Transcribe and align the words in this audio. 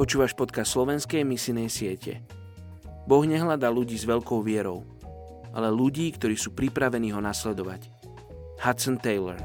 Počúvaš 0.00 0.32
podcast 0.32 0.72
slovenskej 0.72 1.28
misinej 1.28 1.68
siete. 1.68 2.24
Boh 3.04 3.20
nehľadá 3.20 3.68
ľudí 3.68 4.00
s 4.00 4.08
veľkou 4.08 4.40
vierou, 4.40 4.80
ale 5.52 5.68
ľudí, 5.68 6.08
ktorí 6.16 6.40
sú 6.40 6.56
pripravení 6.56 7.12
ho 7.12 7.20
nasledovať. 7.20 7.92
Hudson 8.64 8.96
Taylor 8.96 9.36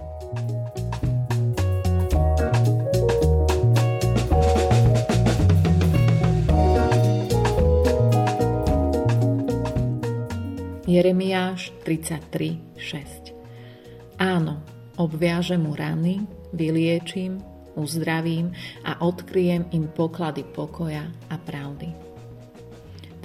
Jeremiáš 10.88 11.76
33.6 11.84 14.24
Áno, 14.24 14.64
obviažem 14.96 15.68
mu 15.68 15.76
rany, 15.76 16.24
vyliečím, 16.56 17.44
uzdravím 17.76 18.56
a 18.88 19.04
odkryjem 19.04 19.70
im 19.76 19.92
poklady 19.92 20.48
pokoja 20.48 21.12
a 21.30 21.36
pravdy. 21.36 21.92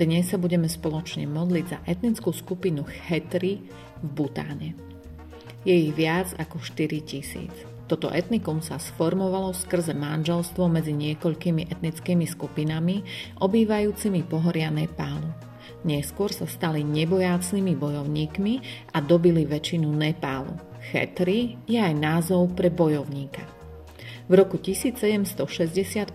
Dnes 0.00 0.32
sa 0.32 0.40
budeme 0.40 0.64
spoločne 0.64 1.28
modliť 1.28 1.66
za 1.68 1.78
etnickú 1.84 2.32
skupinu 2.32 2.88
Chetri 2.88 3.60
v 4.00 4.08
Butáne. 4.08 4.72
Je 5.60 5.76
ich 5.76 5.92
viac 5.92 6.32
ako 6.40 6.56
4 6.56 7.04
tisíc. 7.04 7.52
Toto 7.84 8.08
etnikum 8.08 8.64
sa 8.64 8.80
sformovalo 8.80 9.52
skrze 9.52 9.92
manželstvo 9.92 10.72
medzi 10.72 10.96
niekoľkými 10.96 11.68
etnickými 11.68 12.24
skupinami 12.24 13.04
obývajúcimi 13.44 14.24
pohoria 14.24 14.72
Nepálu. 14.72 15.28
Neskôr 15.84 16.32
sa 16.32 16.48
stali 16.48 16.80
nebojácnými 16.80 17.76
bojovníkmi 17.76 18.54
a 18.96 19.04
dobili 19.04 19.44
väčšinu 19.44 19.90
Nepálu. 19.90 20.56
Chetri 20.80 21.60
je 21.68 21.76
aj 21.76 21.92
názov 21.92 22.56
pre 22.56 22.72
bojovníka. 22.72 23.59
V 24.30 24.38
roku 24.38 24.62
1768 24.62 26.14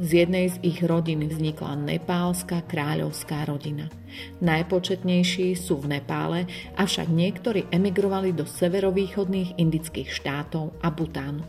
z 0.00 0.10
jednej 0.24 0.48
z 0.48 0.56
ich 0.64 0.80
rodín 0.80 1.20
vznikla 1.28 1.84
nepálska 1.84 2.64
kráľovská 2.64 3.44
rodina. 3.44 3.92
Najpočetnejší 4.40 5.52
sú 5.52 5.76
v 5.84 6.00
Nepále, 6.00 6.48
avšak 6.80 7.12
niektorí 7.12 7.68
emigrovali 7.68 8.32
do 8.32 8.48
severovýchodných 8.48 9.60
indických 9.60 10.08
štátov 10.16 10.80
a 10.80 10.88
Butánu. 10.88 11.44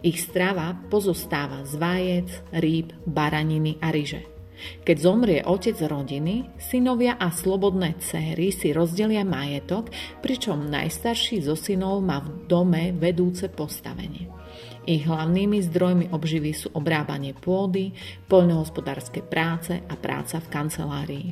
Ich 0.00 0.24
strava 0.24 0.80
pozostáva 0.88 1.60
z 1.68 1.76
vajec, 1.76 2.28
rýb, 2.56 2.96
baraniny 3.04 3.76
a 3.84 3.92
ryže. 3.92 4.24
Keď 4.80 4.96
zomrie 4.96 5.44
otec 5.44 5.76
rodiny, 5.76 6.56
synovia 6.56 7.20
a 7.20 7.28
slobodné 7.28 8.00
céry 8.00 8.48
si 8.48 8.72
rozdelia 8.72 9.28
majetok, 9.28 9.92
pričom 10.24 10.72
najstarší 10.72 11.44
zo 11.44 11.52
synov 11.52 12.00
má 12.00 12.24
v 12.24 12.48
dome 12.48 12.96
vedúce 12.96 13.52
postavenie. 13.52 14.23
Ich 14.84 15.08
hlavnými 15.08 15.64
zdrojmi 15.64 16.12
obživy 16.12 16.52
sú 16.52 16.68
obrábanie 16.76 17.32
pôdy, 17.32 17.96
poľnohospodárske 18.28 19.24
práce 19.24 19.80
a 19.80 19.94
práca 19.96 20.44
v 20.44 20.50
kancelárii. 20.52 21.28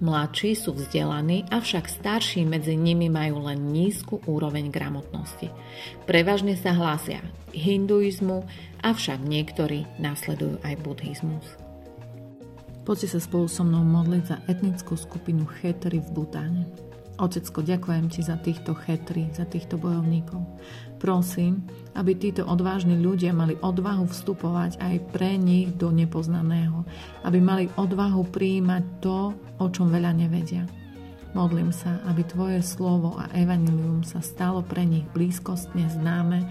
Mladší 0.00 0.56
sú 0.56 0.76
vzdelaní, 0.76 1.44
avšak 1.52 1.88
starší 1.88 2.44
medzi 2.48 2.72
nimi 2.76 3.12
majú 3.12 3.44
len 3.48 3.68
nízku 3.68 4.20
úroveň 4.24 4.72
gramotnosti. 4.72 5.52
Prevažne 6.04 6.56
sa 6.56 6.72
hlásia 6.72 7.20
hinduizmu, 7.52 8.44
avšak 8.80 9.20
niektorí 9.24 9.84
následujú 10.00 10.60
aj 10.64 10.74
buddhizmus. 10.84 11.44
Poďte 12.84 13.16
sa 13.16 13.20
spolu 13.20 13.48
so 13.48 13.60
mnou 13.60 13.84
modliť 13.84 14.24
za 14.24 14.36
etnickú 14.48 14.96
skupinu 14.96 15.44
Chetry 15.60 16.00
v 16.00 16.08
Butáne. 16.12 16.89
Otecko, 17.20 17.60
ďakujem 17.60 18.08
Ti 18.08 18.24
za 18.24 18.40
týchto 18.40 18.72
chetry, 18.72 19.28
za 19.36 19.44
týchto 19.44 19.76
bojovníkov. 19.76 20.40
Prosím, 20.96 21.68
aby 21.92 22.16
títo 22.16 22.48
odvážni 22.48 22.96
ľudia 22.96 23.36
mali 23.36 23.60
odvahu 23.60 24.08
vstupovať 24.08 24.80
aj 24.80 24.96
pre 25.12 25.36
nich 25.36 25.68
do 25.76 25.92
nepoznaného. 25.92 26.88
Aby 27.20 27.38
mali 27.44 27.64
odvahu 27.76 28.24
prijímať 28.32 29.04
to, 29.04 29.36
o 29.60 29.66
čom 29.68 29.92
veľa 29.92 30.16
nevedia. 30.16 30.64
Modlím 31.36 31.70
sa, 31.70 32.00
aby 32.08 32.24
Tvoje 32.24 32.64
slovo 32.64 33.14
a 33.20 33.28
evanilium 33.36 34.02
sa 34.02 34.24
stalo 34.24 34.64
pre 34.64 34.82
nich 34.82 35.04
blízkostne 35.12 35.92
známe 35.92 36.42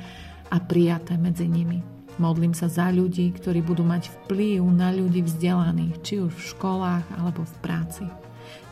a 0.54 0.58
prijaté 0.62 1.18
medzi 1.18 1.50
nimi. 1.50 1.82
Modlím 2.22 2.54
sa 2.54 2.70
za 2.70 2.94
ľudí, 2.94 3.32
ktorí 3.32 3.66
budú 3.66 3.82
mať 3.84 4.12
vplyv 4.12 4.62
na 4.70 4.92
ľudí 4.92 5.24
vzdelaných, 5.24 5.96
či 6.04 6.14
už 6.22 6.32
v 6.36 6.48
školách 6.52 7.06
alebo 7.16 7.42
v 7.42 7.56
práci. 7.64 8.06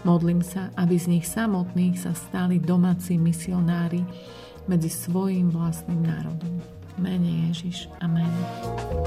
Modlím 0.06 0.46
sa, 0.46 0.70
aby 0.78 0.96
z 0.96 1.06
nich 1.10 1.26
samotných 1.26 1.98
sa 1.98 2.14
stali 2.14 2.62
domáci 2.62 3.18
misionári 3.18 4.06
medzi 4.68 4.92
svojim 4.92 5.50
vlastným 5.50 6.04
národom. 6.04 6.60
Mene 7.00 7.50
Ježiš. 7.50 7.88
Amen. 8.04 9.07